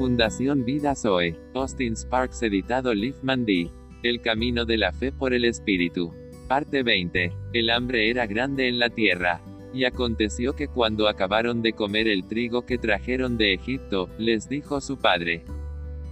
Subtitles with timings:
[0.00, 1.36] Fundación Vida Zoe.
[1.52, 3.70] Austin Sparks editado Liefman D.
[4.02, 6.14] El camino de la fe por el Espíritu.
[6.48, 7.30] Parte 20.
[7.52, 9.42] El hambre era grande en la tierra.
[9.74, 14.80] Y aconteció que cuando acabaron de comer el trigo que trajeron de Egipto, les dijo
[14.80, 15.44] su padre,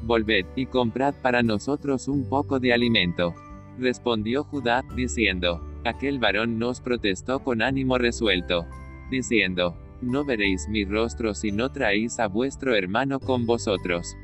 [0.02, 3.34] Volved, y comprad para nosotros un poco de alimento.
[3.79, 8.66] Respondió Judá, diciendo, Aquel varón nos protestó con ánimo resuelto,
[9.11, 14.16] diciendo, No veréis mi rostro si no traéis a vuestro hermano con vosotros.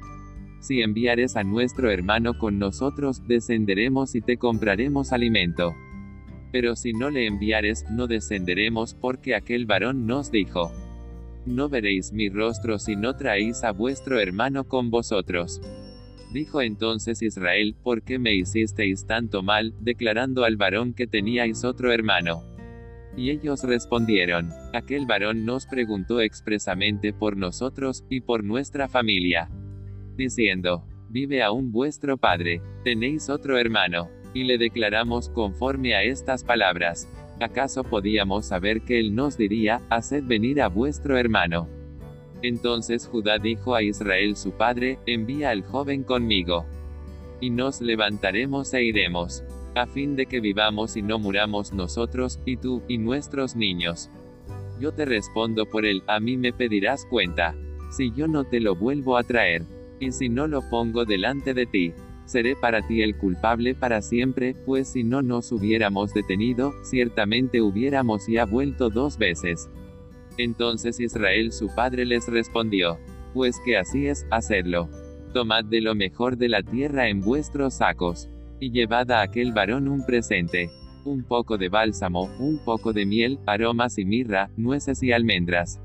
[0.60, 5.74] Si enviares a nuestro hermano con nosotros, descenderemos y te compraremos alimento.
[6.52, 10.70] Pero si no le enviares, no descenderemos, porque aquel varón nos dijo,
[11.45, 15.60] No veréis mi rostro si no traéis a vuestro hermano con vosotros.
[16.32, 21.93] Dijo entonces Israel, ¿por qué me hicisteis tanto mal, declarando al varón que teníais otro
[21.93, 22.53] hermano?
[23.16, 29.50] Y ellos respondieron, aquel varón nos preguntó expresamente por nosotros, y por nuestra familia,
[30.16, 37.09] diciendo, vive aún vuestro padre, tenéis otro hermano y le declaramos conforme a estas palabras.
[37.40, 41.68] ¿Acaso podíamos saber que él nos diría, haced venir a vuestro hermano?
[42.42, 46.66] Entonces Judá dijo a Israel su padre, envía al joven conmigo.
[47.40, 49.42] Y nos levantaremos e iremos.
[49.74, 54.10] A fin de que vivamos y no muramos nosotros, y tú, y nuestros niños.
[54.80, 57.54] Yo te respondo por él, a mí me pedirás cuenta.
[57.90, 59.62] Si yo no te lo vuelvo a traer.
[60.00, 64.54] Y si no lo pongo delante de ti seré para ti el culpable para siempre,
[64.54, 69.69] pues si no nos hubiéramos detenido, ciertamente hubiéramos ya vuelto dos veces.
[70.38, 72.98] Entonces Israel su padre les respondió,
[73.34, 74.88] pues que así es, hacedlo.
[75.32, 78.30] Tomad de lo mejor de la tierra en vuestros sacos,
[78.65, 80.70] y llevad a aquel varón un presente,
[81.04, 85.81] un poco de bálsamo, un poco de miel, aromas y mirra, nueces y almendras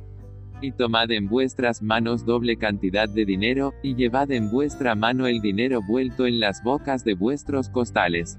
[0.61, 5.39] y tomad en vuestras manos doble cantidad de dinero, y llevad en vuestra mano el
[5.39, 8.37] dinero vuelto en las bocas de vuestros costales.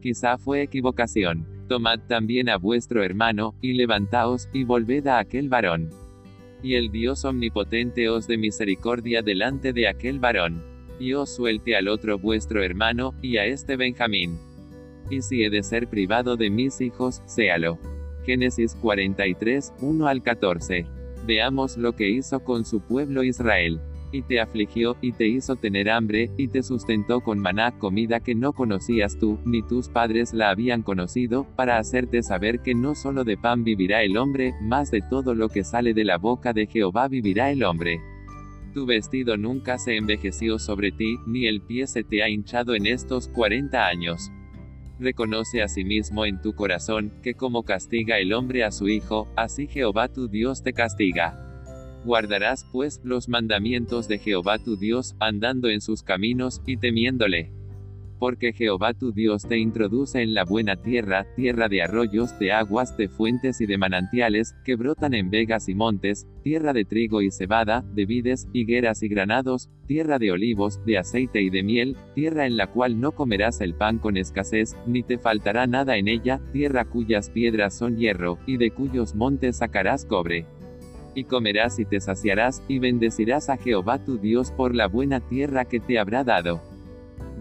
[0.00, 1.46] Quizá fue equivocación.
[1.68, 5.90] Tomad también a vuestro hermano, y levantaos, y volved a aquel varón.
[6.62, 10.71] Y el Dios omnipotente os de misericordia delante de aquel varón.
[11.02, 14.38] Y os suelte al otro vuestro hermano, y a este Benjamín.
[15.10, 17.76] Y si he de ser privado de mis hijos, séalo.
[18.24, 20.86] Génesis 43, 1 al 14.
[21.26, 23.80] Veamos lo que hizo con su pueblo Israel.
[24.12, 28.36] Y te afligió, y te hizo tener hambre, y te sustentó con maná, comida que
[28.36, 33.24] no conocías tú, ni tus padres la habían conocido, para hacerte saber que no solo
[33.24, 36.68] de pan vivirá el hombre, más de todo lo que sale de la boca de
[36.68, 38.00] Jehová vivirá el hombre.
[38.74, 42.86] Tu vestido nunca se envejeció sobre ti, ni el pie se te ha hinchado en
[42.86, 44.30] estos cuarenta años.
[44.98, 49.28] Reconoce a sí mismo en tu corazón, que como castiga el hombre a su hijo,
[49.36, 51.38] así Jehová tu Dios te castiga.
[52.04, 57.52] Guardarás, pues, los mandamientos de Jehová tu Dios, andando en sus caminos, y temiéndole
[58.22, 62.96] porque Jehová tu Dios te introduce en la buena tierra, tierra de arroyos, de aguas,
[62.96, 67.32] de fuentes y de manantiales, que brotan en vegas y montes, tierra de trigo y
[67.32, 72.46] cebada, de vides, higueras y granados, tierra de olivos, de aceite y de miel, tierra
[72.46, 76.40] en la cual no comerás el pan con escasez, ni te faltará nada en ella,
[76.52, 80.46] tierra cuyas piedras son hierro, y de cuyos montes sacarás cobre.
[81.16, 85.64] Y comerás y te saciarás, y bendecirás a Jehová tu Dios por la buena tierra
[85.64, 86.71] que te habrá dado.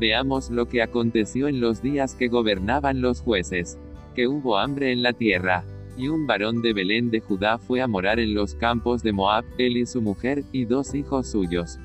[0.02, 3.78] Veamos lo que aconteció en los días que gobernaban los jueces.
[4.16, 5.64] Que hubo hambre en la tierra.
[5.96, 9.46] Y un varón de Belén de Judá fue a morar en los campos de Moab,
[9.60, 11.78] él y su mujer, y dos hijos suyos.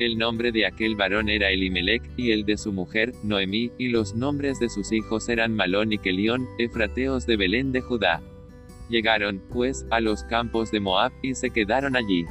[0.00, 4.16] El nombre de aquel varón era Elimelech, y el de su mujer, Noemí, y los
[4.16, 8.20] nombres de sus hijos eran Malón y Kelión, efrateos de Belén de Judá.
[8.88, 12.24] Llegaron, pues, a los campos de Moab, y se quedaron allí.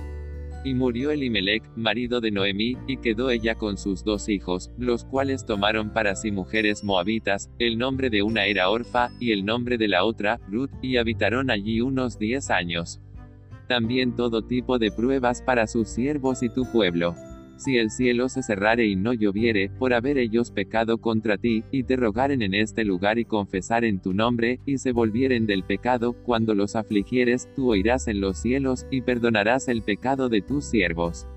[0.63, 5.45] Y murió Elimelech, marido de Noemí, y quedó ella con sus dos hijos, los cuales
[5.45, 9.87] tomaron para sí mujeres moabitas, el nombre de una era Orfa, y el nombre de
[9.87, 13.01] la otra, Ruth, y habitaron allí unos diez años.
[13.67, 17.15] También todo tipo de pruebas para sus siervos y tu pueblo
[17.57, 21.83] si el cielo se cerrare y no lloviere, por haber ellos pecado contra ti, y
[21.83, 26.55] te rogaren en este lugar y confesaren tu nombre, y se volvieren del pecado, cuando
[26.55, 31.27] los afligieres, tú oirás en los cielos, y perdonarás el pecado de tus siervos.